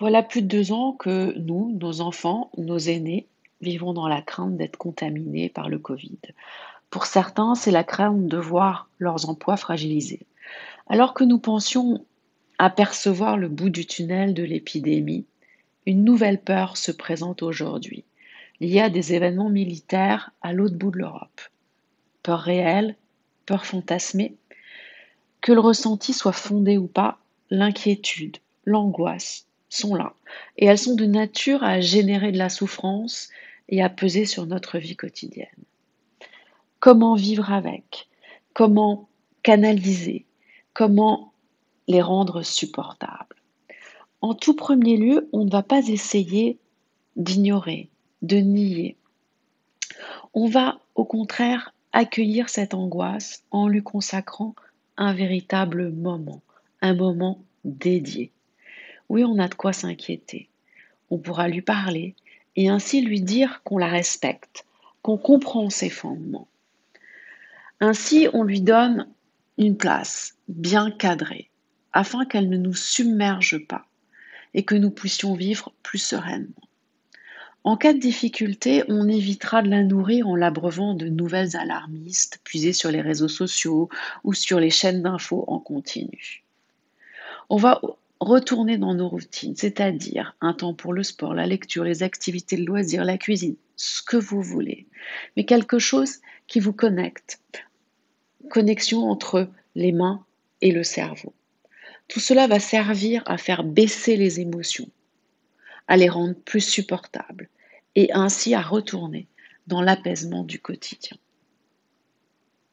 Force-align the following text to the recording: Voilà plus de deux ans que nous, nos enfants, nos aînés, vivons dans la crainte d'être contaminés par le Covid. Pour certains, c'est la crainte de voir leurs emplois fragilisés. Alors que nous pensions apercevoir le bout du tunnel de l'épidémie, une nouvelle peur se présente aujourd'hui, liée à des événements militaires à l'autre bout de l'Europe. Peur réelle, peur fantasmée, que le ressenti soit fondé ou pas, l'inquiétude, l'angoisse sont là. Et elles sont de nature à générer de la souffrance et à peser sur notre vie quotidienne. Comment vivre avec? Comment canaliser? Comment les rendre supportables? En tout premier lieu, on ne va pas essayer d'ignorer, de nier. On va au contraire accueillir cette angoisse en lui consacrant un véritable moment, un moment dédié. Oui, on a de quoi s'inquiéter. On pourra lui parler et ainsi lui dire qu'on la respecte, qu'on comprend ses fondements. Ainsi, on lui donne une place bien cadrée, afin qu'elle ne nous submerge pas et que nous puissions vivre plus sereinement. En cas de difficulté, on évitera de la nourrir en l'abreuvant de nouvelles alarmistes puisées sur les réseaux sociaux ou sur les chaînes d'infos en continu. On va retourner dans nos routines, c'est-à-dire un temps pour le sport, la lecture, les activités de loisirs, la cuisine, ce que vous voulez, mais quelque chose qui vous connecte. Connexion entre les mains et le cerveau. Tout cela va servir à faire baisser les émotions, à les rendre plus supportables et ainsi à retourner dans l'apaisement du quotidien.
Voilà 0.00 0.22
plus 0.22 0.42
de 0.42 0.46
deux 0.46 0.70
ans 0.70 0.92
que 0.92 1.36
nous, 1.38 1.76
nos 1.80 2.00
enfants, 2.00 2.52
nos 2.56 2.78
aînés, 2.78 3.26
vivons 3.60 3.92
dans 3.92 4.06
la 4.06 4.22
crainte 4.22 4.56
d'être 4.56 4.76
contaminés 4.76 5.48
par 5.48 5.68
le 5.68 5.80
Covid. 5.80 6.18
Pour 6.88 7.06
certains, 7.06 7.56
c'est 7.56 7.72
la 7.72 7.82
crainte 7.82 8.28
de 8.28 8.36
voir 8.36 8.88
leurs 9.00 9.28
emplois 9.28 9.56
fragilisés. 9.56 10.24
Alors 10.86 11.14
que 11.14 11.24
nous 11.24 11.40
pensions 11.40 12.04
apercevoir 12.58 13.36
le 13.36 13.48
bout 13.48 13.70
du 13.70 13.86
tunnel 13.86 14.34
de 14.34 14.44
l'épidémie, 14.44 15.26
une 15.84 16.04
nouvelle 16.04 16.40
peur 16.40 16.76
se 16.76 16.92
présente 16.92 17.42
aujourd'hui, 17.42 18.04
liée 18.60 18.80
à 18.80 18.90
des 18.90 19.14
événements 19.14 19.50
militaires 19.50 20.30
à 20.42 20.52
l'autre 20.52 20.76
bout 20.76 20.92
de 20.92 20.98
l'Europe. 20.98 21.40
Peur 22.22 22.38
réelle, 22.38 22.94
peur 23.46 23.66
fantasmée, 23.66 24.36
que 25.40 25.50
le 25.50 25.60
ressenti 25.60 26.12
soit 26.12 26.32
fondé 26.32 26.78
ou 26.78 26.86
pas, 26.86 27.18
l'inquiétude, 27.50 28.36
l'angoisse 28.64 29.47
sont 29.68 29.94
là. 29.94 30.14
Et 30.56 30.66
elles 30.66 30.78
sont 30.78 30.94
de 30.94 31.06
nature 31.06 31.62
à 31.62 31.80
générer 31.80 32.32
de 32.32 32.38
la 32.38 32.48
souffrance 32.48 33.28
et 33.68 33.82
à 33.82 33.88
peser 33.88 34.24
sur 34.24 34.46
notre 34.46 34.78
vie 34.78 34.96
quotidienne. 34.96 35.48
Comment 36.80 37.14
vivre 37.14 37.52
avec? 37.52 38.08
Comment 38.54 39.08
canaliser? 39.42 40.26
Comment 40.72 41.32
les 41.86 42.02
rendre 42.02 42.42
supportables? 42.42 43.36
En 44.20 44.34
tout 44.34 44.54
premier 44.54 44.96
lieu, 44.96 45.28
on 45.32 45.44
ne 45.44 45.50
va 45.50 45.62
pas 45.62 45.86
essayer 45.88 46.58
d'ignorer, 47.16 47.88
de 48.22 48.38
nier. 48.38 48.96
On 50.34 50.48
va 50.48 50.80
au 50.94 51.04
contraire 51.04 51.74
accueillir 51.92 52.48
cette 52.48 52.74
angoisse 52.74 53.44
en 53.50 53.68
lui 53.68 53.82
consacrant 53.82 54.54
un 54.96 55.12
véritable 55.12 55.90
moment, 55.90 56.42
un 56.80 56.94
moment 56.94 57.40
dédié. 57.64 58.32
Oui, 59.08 59.24
on 59.24 59.38
a 59.38 59.48
de 59.48 59.54
quoi 59.54 59.72
s'inquiéter. 59.72 60.48
On 61.10 61.18
pourra 61.18 61.48
lui 61.48 61.62
parler 61.62 62.14
et 62.56 62.68
ainsi 62.68 63.00
lui 63.00 63.20
dire 63.20 63.62
qu'on 63.64 63.78
la 63.78 63.88
respecte, 63.88 64.66
qu'on 65.02 65.16
comprend 65.16 65.70
ses 65.70 65.90
fondements. 65.90 66.48
Ainsi, 67.80 68.28
on 68.32 68.42
lui 68.42 68.60
donne 68.60 69.08
une 69.56 69.76
place 69.76 70.36
bien 70.48 70.90
cadrée, 70.90 71.50
afin 71.92 72.24
qu'elle 72.24 72.48
ne 72.48 72.56
nous 72.56 72.74
submerge 72.74 73.64
pas 73.66 73.86
et 74.54 74.64
que 74.64 74.74
nous 74.74 74.90
puissions 74.90 75.34
vivre 75.34 75.72
plus 75.82 75.98
sereinement. 75.98 76.52
En 77.64 77.76
cas 77.76 77.92
de 77.92 77.98
difficulté, 77.98 78.82
on 78.88 79.08
évitera 79.08 79.62
de 79.62 79.68
la 79.68 79.82
nourrir 79.82 80.28
en 80.28 80.36
l'abreuvant 80.36 80.94
de 80.94 81.08
nouvelles 81.08 81.56
alarmistes 81.56 82.40
puisées 82.44 82.72
sur 82.72 82.90
les 82.90 83.00
réseaux 83.00 83.28
sociaux 83.28 83.88
ou 84.24 84.32
sur 84.32 84.58
les 84.58 84.70
chaînes 84.70 85.02
d'infos 85.02 85.44
en 85.48 85.58
continu. 85.58 86.44
On 87.50 87.56
va 87.56 87.80
retourner 88.20 88.78
dans 88.78 88.94
nos 88.94 89.08
routines, 89.08 89.56
c'est-à-dire 89.56 90.36
un 90.40 90.52
temps 90.52 90.74
pour 90.74 90.92
le 90.92 91.02
sport, 91.02 91.34
la 91.34 91.46
lecture, 91.46 91.84
les 91.84 92.02
activités 92.02 92.56
de 92.56 92.64
loisirs, 92.64 93.04
la 93.04 93.18
cuisine, 93.18 93.56
ce 93.76 94.02
que 94.02 94.16
vous 94.16 94.42
voulez, 94.42 94.86
mais 95.36 95.44
quelque 95.44 95.78
chose 95.78 96.16
qui 96.46 96.60
vous 96.60 96.72
connecte. 96.72 97.40
Connexion 98.50 99.08
entre 99.10 99.48
les 99.74 99.92
mains 99.92 100.24
et 100.60 100.72
le 100.72 100.82
cerveau. 100.82 101.32
Tout 102.08 102.20
cela 102.20 102.46
va 102.46 102.58
servir 102.58 103.22
à 103.26 103.36
faire 103.36 103.62
baisser 103.62 104.16
les 104.16 104.40
émotions, 104.40 104.88
à 105.86 105.96
les 105.96 106.08
rendre 106.08 106.34
plus 106.34 106.62
supportables 106.62 107.48
et 107.94 108.10
ainsi 108.12 108.54
à 108.54 108.62
retourner 108.62 109.26
dans 109.66 109.82
l'apaisement 109.82 110.42
du 110.42 110.58
quotidien. 110.58 111.18